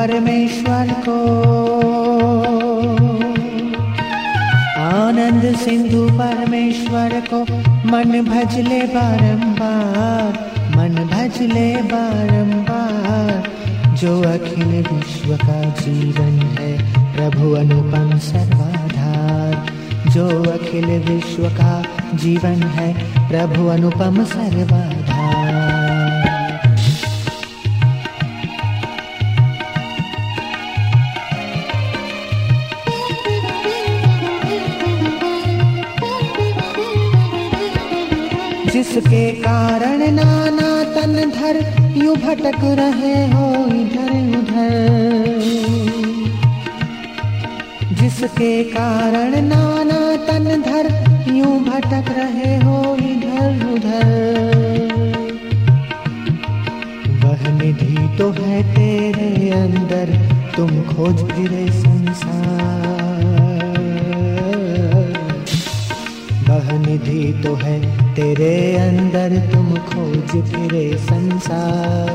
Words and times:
परमेश्वर 0.00 0.96
को। 1.08 1.40
आनंद 4.80 5.56
सिंधु 5.56 6.08
परमेश्वर 6.12 7.22
को, 7.34 7.42
मन 7.88 8.24
भजले 8.24 8.82
बारंबार, 8.82 10.50
मन 10.76 10.94
भजले 10.94 11.76
बारंबार। 11.76 13.48
जो 13.96 14.22
अखिल 14.22 14.84
विश्व 14.92 15.36
का 15.36 15.64
जीवन 15.64 16.56
है, 16.60 16.94
प्रभु 17.16 17.52
अनुपम 17.52 18.18
सर्वाधार। 18.18 19.66
जो 20.10 20.50
अखिल 20.50 20.84
विश्व 20.84 21.42
का 21.42 21.84
जीवन 22.14 22.62
है, 22.62 22.92
प्रभु 23.28 23.66
अनुपम 23.66 24.24
सर्वाधार। 24.24 25.69
जिसके 38.80 39.30
कारण 39.32 40.02
नाना 40.10 40.68
तन 40.94 41.12
धर 41.30 41.56
यू 41.96 42.14
भटक 42.14 42.62
रहे 42.78 43.16
हो 43.32 43.48
इधर 43.76 44.12
उधर। 44.38 45.40
जिसके 47.92 48.52
कारण 48.64 49.36
नाना 49.44 50.00
तन 50.26 50.48
धर 50.62 50.88
यू 51.28 51.50
भटक 51.68 52.10
रहे 52.18 52.56
हो 52.56 52.96
इधर 53.10 53.66
उधर। 53.74 54.08
वह 57.24 57.48
निधि 57.52 58.08
तो 58.18 58.30
है 58.40 58.62
तेरे 58.74 59.50
अंदर, 59.50 60.16
तुम 60.56 60.82
खोज 60.88 61.24
फिरे 61.30 61.66
संसार। 61.72 62.58
वह 66.48 66.78
निधि 66.78 67.32
तो 67.42 67.54
है 67.54 67.99
तेरे 68.10 68.76
अंदर 68.76 69.52
तुम 69.52 69.74
खोज 69.74 70.44
फिरे 70.44 70.98
संसार। 70.98 72.08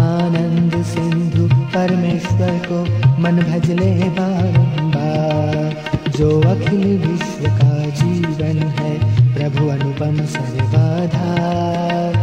आनंद 0.00 0.84
सिंधु 0.84 1.48
परमेश्वर 1.54 2.60
को 2.72 2.82
मन 3.22 3.32
भजले 3.32 3.92
बारंबार। 3.94 5.76
जो 6.10 6.40
अखिल 6.40 6.98
विश्व 6.98 7.48
का 7.48 7.86
जीवन 7.90 8.58
है, 8.58 8.94
प्रभु 9.34 9.68
अनुपम 9.68 10.24
सर्वाधार। 10.26 12.14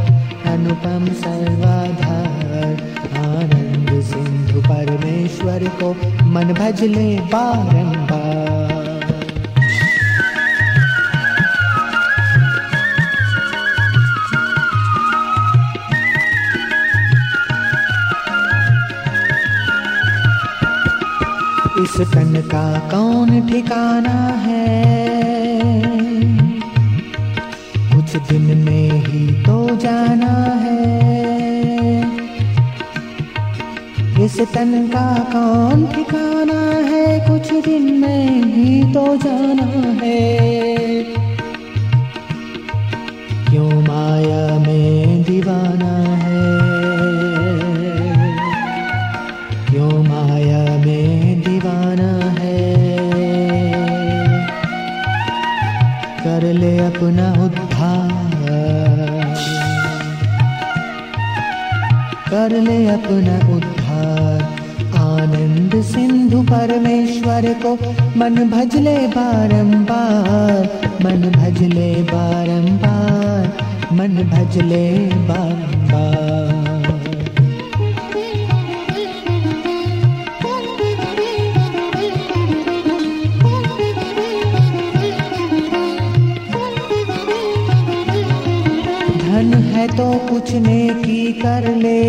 अनुपम 0.51 1.13
सर्वाधार। 1.13 2.73
आनंद 3.17 4.03
सिंधु 4.03 4.61
परमेश्वर 4.61 5.63
को 5.83 5.91
मन 6.25 6.53
भजले 6.53 7.19
बारंबार। 7.19 8.60
इस 21.81 22.01
तन 22.01 22.43
का 22.47 22.79
कौन 22.79 23.47
ठिकाना 23.47 24.27
है? 24.27 24.81
कुछ 27.95 28.15
दिन 28.29 28.41
में 28.41 28.91
ही 28.91 29.43
तो 29.43 29.75
जाना 29.75 30.55
है। 30.61 30.91
इस 34.25 34.41
तन 34.41 34.87
का 34.87 35.29
कौन 35.33 35.87
ठिकाना 35.87 36.61
है? 36.61 37.29
कुछ 37.29 37.65
दिन 37.65 37.81
में 37.81 38.43
ही 38.43 38.93
तो 38.93 39.17
जाना 39.17 40.05
है। 40.05 40.37
क्यों 43.49 43.81
माया 43.81 44.59
में 44.59 45.23
दीवाना 45.23 46.10
कर 62.31 62.61
ले 62.61 62.87
अपना 62.87 63.55
उद्धार। 63.55 64.41
आनंद 64.95 65.83
सिंधु 65.83 66.41
परमेश्वर 66.41 67.53
को 67.65 67.73
मन 68.19 68.49
भजले 68.49 69.07
बारंबार। 69.07 70.81
मन 71.03 71.31
भजले 71.31 71.95
बारंबार। 71.95 73.57
मन 73.93 74.07
भजले 74.07 74.99
बारंबार। 74.99 76.10
नेकी 90.71 91.33
कर 91.33 91.75
ले। 91.75 92.01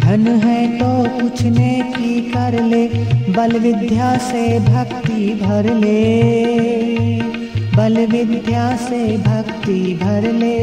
धन 0.00 0.26
है 0.26 0.78
तो 0.78 1.20
कुछ 1.20 1.42
नेकी 1.42 2.20
कर 2.20 2.62
ले। 2.62 2.86
बल 3.32 3.58
विद्या 3.58 4.18
से 4.18 4.60
भक्ति 4.60 5.34
भर 5.42 5.74
ले। 5.74 6.02
बल 7.76 8.06
विद्या 8.06 8.76
से 8.76 9.18
भक्ति 9.18 9.98
भर 10.02 10.32
ले। 10.32 10.56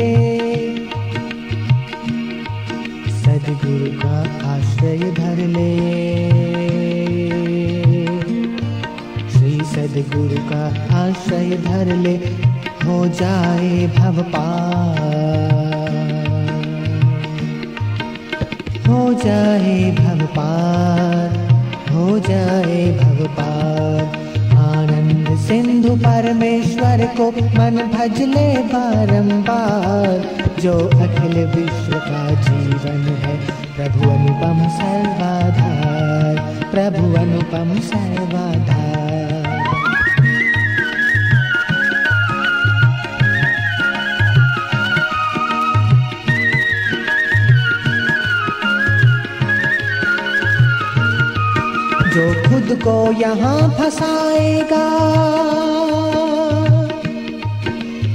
सदगुरु 3.10 4.00
का 4.00 4.20
आश्रय 4.54 4.98
धर 4.98 5.48
ले। 5.48 5.74
श्री 9.30 9.60
सदगुरु 9.66 10.38
का 10.38 10.66
आश्रय 10.96 11.58
धर 11.58 11.96
ले। 11.96 12.53
हो 12.86 13.08
जाए 13.08 13.88
भव 13.88 14.22
पार 14.24 15.00
हो 18.88 19.14
जाए 19.14 19.92
भव 19.92 20.26
पार 20.26 21.38
हो 21.92 22.20
जाए 22.20 22.82
भव 22.92 23.26
पार 23.28 24.02
आनंद 24.58 25.38
सिंधु 25.40 25.96
परमेश्वर 25.96 27.06
को 27.18 27.30
मन 27.58 27.82
भजले 27.94 28.48
बारंबार। 28.74 30.18
जो 30.62 30.74
अखिल 30.88 31.38
विश्व 31.46 31.94
का 32.00 32.24
जीवन 32.42 33.02
है, 33.24 33.36
प्रभु 33.76 34.10
अनुपम 34.10 34.60
सर्वाधार, 34.78 36.36
प्रभु 36.72 37.14
अनुपम 37.14 37.80
सर्वाधार। 37.80 39.43
को 52.76 53.12
यहाँ 53.22 53.70
फंसाएगा। 53.70 54.86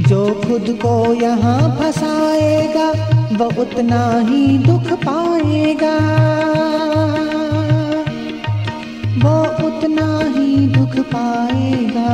जो 0.08 0.40
खुद 0.46 0.78
को 0.82 1.14
यहाँ 1.14 1.76
फंसाएगा, 1.76 2.88
वो 3.32 3.62
उतना 3.62 4.18
ही 4.18 4.58
दुख 4.58 4.92
पाएगा। 4.98 5.94
वो 9.18 9.36
उतना 9.66 10.08
ही 10.38 10.66
दुख 10.66 11.04
पाएगा। 11.06 12.10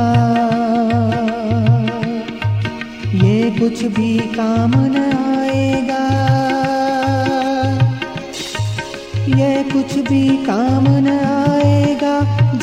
ये 3.25 3.49
कुछ 3.59 3.83
भी 3.83 4.17
काम 4.19 4.71
न 4.75 4.97
आएगा। 5.27 6.03
ये 9.37 9.63
कुछ 9.63 9.97
भी 10.09 10.29
काम 10.45 10.87
न 10.87 11.07
आएगा 11.07 11.44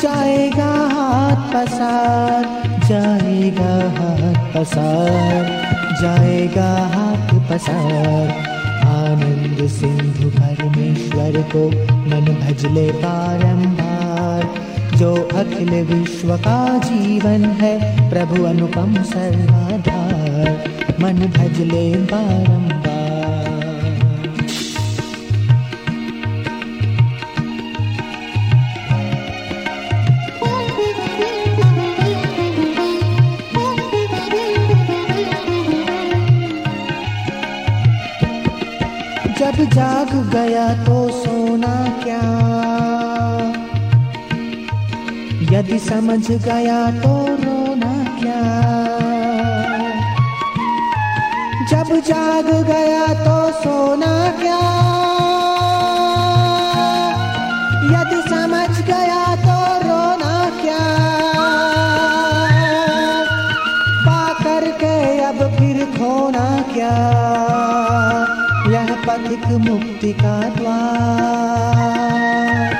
जाएगा 0.03 0.69
हाथ 0.69 1.35
पसार, 1.35 2.43
जाएगा 2.89 3.75
हाथ 3.75 4.53
पसार, 4.53 5.45
जाएगा 6.01 6.71
हाथ 6.93 7.49
पसार। 7.49 8.27
आनंद 8.87 9.67
सिंधु 9.67 10.29
परमेश्वर 10.29 11.41
को 11.41 11.69
मन 12.09 12.37
भजले 12.41 12.91
बारंबार। 12.91 14.49
जो 14.97 15.15
अखिल 15.15 15.69
विश्व 15.69 16.37
का 16.37 16.77
जीवन 16.77 17.45
है, 17.45 18.09
प्रभु 18.09 18.43
अनुपम 18.43 19.03
सर्वाधार। 19.03 20.63
मन 20.99 21.13
भजले 21.13 21.95
बारंबार। 21.95 22.92
जाग 39.65 40.31
गया 40.31 40.73
तो 40.83 41.09
सोना 41.09 41.99
क्या? 42.03 42.21
यदि 45.51 45.79
समझ 45.79 46.31
गया 46.31 46.91
तो 46.91 47.25
रोना 47.27 48.19
क्या? 48.19 48.41
जब 51.71 51.99
जाग 51.99 52.63
गया 52.63 53.07
तो 53.07 53.51
सोना 53.61 54.31
क्या? 54.41 54.92
पथिक 69.33 69.45
मुक्ति 69.45 70.13
का 70.13 70.49
द्वार। 70.49 72.75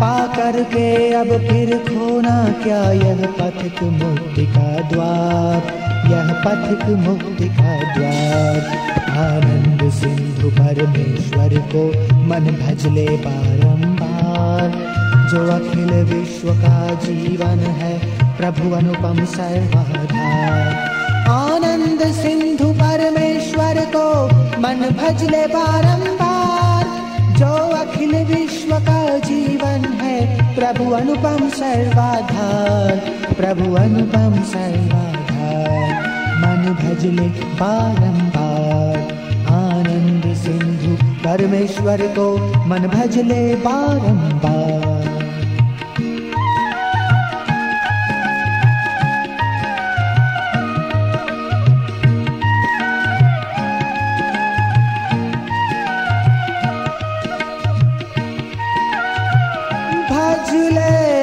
पा 0.00 0.26
करके 0.26 1.12
अब 1.12 1.26
फिर 1.26 1.78
खोना 1.78 2.62
क्या 2.62 2.92
यह 2.92 3.14
पथिक 3.14 3.82
मुक्ति 3.82 4.46
का 4.46 4.88
द्वार? 4.88 5.62
यह 6.10 6.42
पथिक 6.46 6.96
मुक्ति 6.96 7.48
का 7.48 7.94
द्वार। 7.94 8.78
आनंद 9.18 9.92
सिंधु 9.92 10.50
परमेश्वर 10.50 11.58
को 11.58 12.08
मन 12.24 12.40
भजले 12.40 13.06
बारंबार। 13.06 14.94
जो 15.30 15.52
अखिल 15.52 16.04
विश्व 16.04 16.54
का 16.54 16.94
जीवन 16.94 17.58
है, 17.58 18.18
प्रभु 18.36 18.70
अनुपम 18.70 19.24
सर्वाधार। 19.24 21.03
आनंद 21.28 22.12
सिंधु 22.12 22.72
परमेश्वर 22.72 23.86
को 23.96 24.26
मन 24.60 24.76
भजले 24.76 25.46
बारंबार। 25.46 26.84
जो 27.38 27.52
अखिल 27.54 28.24
विश्व 28.24 28.76
का 28.76 29.18
जीवन 29.18 29.98
है, 30.02 30.44
प्रभु 30.54 30.90
अनुपम 30.90 31.48
सर्वाधार। 31.48 32.96
प्रभु 33.34 33.74
अनुपम 33.74 34.42
सर्वाधार। 34.42 35.14
मन 36.38 36.76
भजले 36.82 37.28
बारंबार। 37.54 38.98
आनंद 39.52 40.36
सिंधु 40.36 41.04
परमेश्वर 41.04 42.00
को 42.00 42.52
मन 42.66 42.78
भजले 42.78 43.54
बारंबार। 43.54 45.13
दिखले 60.54 61.13